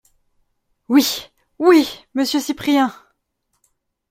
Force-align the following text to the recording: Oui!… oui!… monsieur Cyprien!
Oui!… 0.89 1.29
oui!… 1.59 1.87
monsieur 2.15 2.39
Cyprien! 2.39 2.91